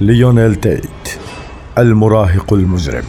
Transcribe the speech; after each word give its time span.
ليونيل 0.00 0.54
تيت 0.54 1.18
المراهق 1.78 2.52
المجرم. 2.52 3.04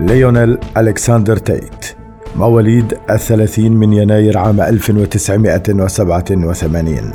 ليونيل 0.00 0.58
ألكسندر 0.76 1.36
تيت 1.36 1.86
مواليد 2.36 2.98
الثلاثين 3.10 3.72
من 3.72 3.92
يناير 3.92 4.38
عام 4.38 4.60
1987 4.60 7.12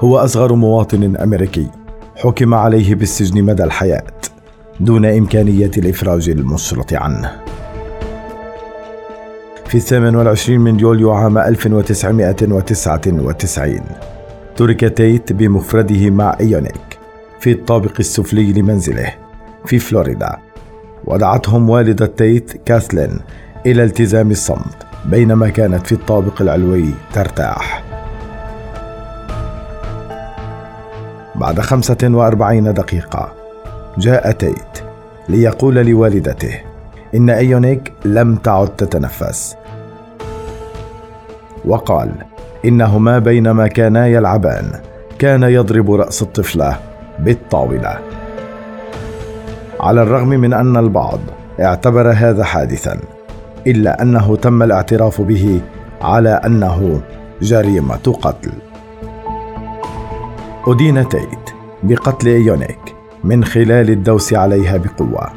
هو 0.00 0.18
أصغر 0.18 0.54
مواطن 0.54 1.16
أمريكي 1.16 1.70
حكم 2.16 2.54
عليه 2.54 2.94
بالسجن 2.94 3.44
مدى 3.44 3.64
الحياة 3.64 4.12
دون 4.80 5.04
إمكانية 5.04 5.70
الإفراج 5.78 6.28
المشروط 6.28 6.94
عنه. 6.94 7.42
في 9.72 9.78
الثامن 9.78 10.16
والعشرين 10.16 10.60
من 10.60 10.80
يوليو 10.80 11.12
عام 11.12 11.38
1999 11.38 13.80
ترك 14.56 14.96
تيت 14.96 15.32
بمفرده 15.32 16.10
مع 16.10 16.36
إيونيك 16.40 16.98
في 17.40 17.52
الطابق 17.52 17.92
السفلي 17.98 18.52
لمنزله 18.52 19.14
في 19.66 19.78
فلوريدا. 19.78 20.38
ودعتهم 21.04 21.70
والدة 21.70 22.06
تيت 22.06 22.52
كاثلين 22.64 23.18
إلى 23.66 23.84
التزام 23.84 24.30
الصمت 24.30 24.86
بينما 25.04 25.48
كانت 25.48 25.86
في 25.86 25.92
الطابق 25.92 26.42
العلوي 26.42 26.88
ترتاح. 27.12 27.84
بعد 31.34 31.60
خمسة 31.60 31.98
وأربعين 32.02 32.74
دقيقة 32.74 33.32
جاء 33.98 34.32
تيت 34.32 34.78
ليقول 35.28 35.74
لوالدته 35.74 36.60
إن 37.14 37.30
أيونيك 37.30 37.92
لم 38.04 38.36
تعد 38.36 38.68
تتنفس. 38.68 39.61
وقال 41.64 42.10
إنهما 42.64 43.18
بينما 43.18 43.66
كانا 43.66 44.06
يلعبان 44.06 44.80
كان 45.18 45.42
يضرب 45.42 45.92
رأس 45.92 46.22
الطفلة 46.22 46.76
بالطاولة. 47.18 47.98
على 49.80 50.02
الرغم 50.02 50.28
من 50.28 50.52
أن 50.52 50.76
البعض 50.76 51.20
اعتبر 51.60 52.10
هذا 52.10 52.44
حادثا 52.44 53.00
إلا 53.66 54.02
أنه 54.02 54.36
تم 54.36 54.62
الاعتراف 54.62 55.20
به 55.20 55.60
على 56.02 56.40
أنه 56.46 57.00
جريمة 57.42 58.18
قتل. 58.22 58.52
أدين 60.66 61.08
تيت 61.08 61.50
بقتل 61.82 62.28
إيونيك 62.28 62.94
من 63.24 63.44
خلال 63.44 63.90
الدوس 63.90 64.34
عليها 64.34 64.76
بقوة 64.76 65.28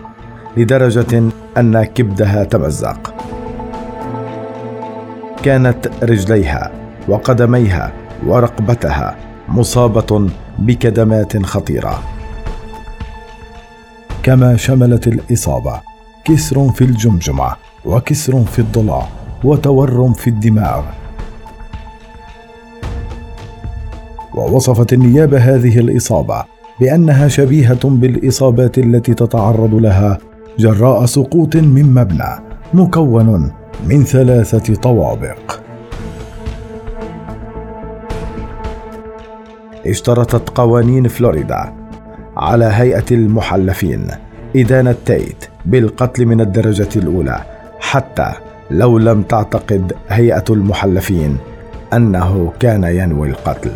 لدرجة 0.58 1.24
أن 1.58 1.84
كبدها 1.84 2.44
تمزق. 2.44 3.15
كانت 5.46 5.90
رجليها 6.04 6.72
وقدميها 7.08 7.92
ورقبتها 8.28 9.16
مصابة 9.50 10.30
بكدمات 10.60 11.46
خطيرة. 11.46 12.00
كما 14.24 14.58
شملت 14.58 15.08
الإصابة 15.08 15.82
كسر 16.24 16.70
في 16.70 16.84
الجمجمة 16.84 17.56
وكسر 17.86 18.44
في 18.44 18.60
الضلع 18.60 19.08
وتورم 19.44 20.14
في 20.14 20.30
الدماغ. 20.30 20.84
ووصفت 24.36 24.94
النيابة 24.94 25.38
هذه 25.38 25.80
الإصابة 25.80 26.44
بأنها 26.80 27.28
شبيهة 27.28 27.90
بالإصابات 27.90 28.78
التي 28.78 29.14
تتعرض 29.14 29.74
لها 29.76 30.18
جراء 30.60 31.06
سقوط 31.06 31.56
من 31.56 31.94
مبنى 31.94 32.40
مكون 32.74 33.52
من 33.84 34.04
ثلاثة 34.04 34.76
طوابق. 34.76 35.60
اشترطت 39.88 40.50
قوانين 40.50 41.08
فلوريدا 41.08 41.74
على 42.38 42.66
هيئة 42.66 43.06
المحلفين 43.12 44.08
إدانة 44.56 44.96
تيت 45.06 45.46
بالقتل 45.66 46.26
من 46.26 46.42
الدرجة 46.42 46.90
الأولى 46.96 47.44
حتى 47.80 48.32
لو 48.72 48.98
لم 48.98 49.22
تعتقد 49.22 49.94
هيئة 50.10 50.44
المحلفين 50.50 51.38
أنه 51.94 52.54
كان 52.60 52.84
ينوي 52.84 53.30
القتل. 53.30 53.72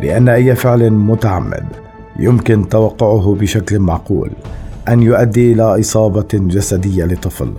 لأن 0.00 0.28
أي 0.28 0.54
فعل 0.54 0.90
متعمد 0.90 1.64
يمكن 2.18 2.68
توقعه 2.68 3.36
بشكل 3.40 3.78
معقول 3.78 4.30
أن 4.88 5.02
يؤدي 5.02 5.52
إلى 5.52 5.80
إصابة 5.80 6.28
جسدية 6.32 7.04
لطفل. 7.04 7.52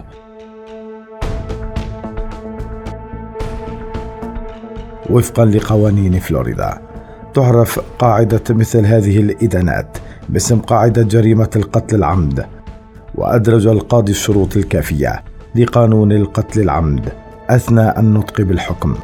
وفقا 5.09 5.45
لقوانين 5.45 6.19
فلوريدا 6.19 6.81
تعرف 7.33 7.79
قاعدة 7.99 8.41
مثل 8.49 8.85
هذه 8.85 9.19
الإدانات 9.19 9.97
باسم 10.29 10.59
قاعدة 10.59 11.03
جريمة 11.03 11.49
القتل 11.55 11.95
العمد 11.95 12.45
وأدرج 13.15 13.67
القاضي 13.67 14.11
الشروط 14.11 14.57
الكافية 14.57 15.23
لقانون 15.55 16.11
القتل 16.11 16.61
العمد 16.61 17.09
أثناء 17.49 17.99
النطق 17.99 18.41
بالحكم. 18.41 18.95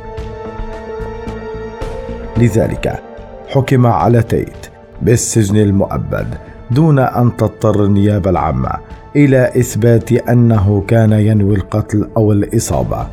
لذلك 2.38 3.04
حكم 3.48 3.86
على 3.86 4.24
تيت 4.24 4.68
بالسجن 5.02 5.58
المؤبد 5.58 6.28
دون 6.72 7.00
أن 7.00 7.38
تضطر 7.38 7.86
النيابه 7.86 8.30
العامه 8.30 8.72
إلى 9.16 9.48
إثبات 9.60 10.12
أنه 10.12 10.84
كان 10.88 11.12
ينوي 11.12 11.56
القتل 11.56 12.10
أو 12.18 12.32
الإصابة. 12.32 13.08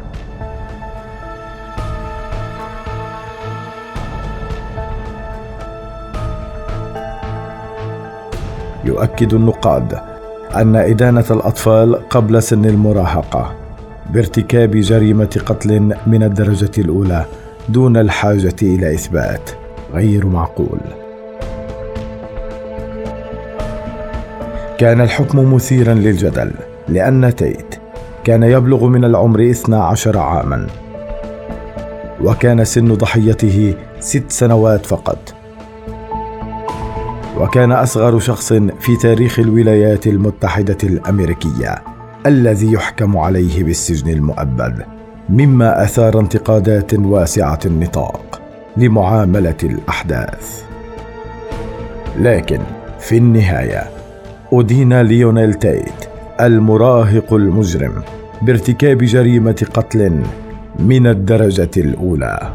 يؤكد 8.84 9.34
النقاد 9.34 9.98
أن 10.56 10.76
إدانة 10.76 11.24
الأطفال 11.30 12.08
قبل 12.08 12.42
سن 12.42 12.64
المراهقة 12.64 13.54
بارتكاب 14.10 14.70
جريمة 14.70 15.40
قتل 15.46 15.96
من 16.06 16.22
الدرجة 16.22 16.70
الأولى 16.78 17.24
دون 17.68 17.96
الحاجة 17.96 18.56
إلى 18.62 18.94
إثبات 18.94 19.50
غير 19.94 20.26
معقول. 20.26 21.03
كان 24.84 25.00
الحكم 25.00 25.54
مثيرا 25.54 25.94
للجدل 25.94 26.50
لأن 26.88 27.34
تيت 27.36 27.74
كان 28.24 28.42
يبلغ 28.42 28.86
من 28.86 29.04
العمر 29.04 29.50
12 29.50 30.18
عاما. 30.18 30.66
وكان 32.24 32.64
سن 32.64 32.94
ضحيته 32.94 33.74
ست 34.00 34.30
سنوات 34.30 34.86
فقط. 34.86 35.34
وكان 37.40 37.72
أصغر 37.72 38.18
شخص 38.18 38.52
في 38.52 38.96
تاريخ 39.02 39.38
الولايات 39.38 40.06
المتحدة 40.06 40.78
الأمريكية 40.84 41.74
الذي 42.26 42.72
يحكم 42.72 43.16
عليه 43.16 43.64
بالسجن 43.64 44.10
المؤبد 44.10 44.84
مما 45.28 45.82
أثار 45.84 46.20
انتقادات 46.20 46.94
واسعة 46.94 47.60
النطاق 47.66 48.42
لمعاملة 48.76 49.58
الأحداث. 49.62 50.62
لكن 52.18 52.60
في 53.00 53.16
النهاية 53.16 53.93
أدين 54.52 55.00
ليونيل 55.00 55.54
تيت 55.54 56.08
المراهق 56.40 57.34
المجرم 57.34 58.02
بارتكاب 58.42 58.98
جريمة 58.98 59.66
قتل 59.74 60.22
من 60.78 61.06
الدرجة 61.06 61.70
الأولى. 61.76 62.52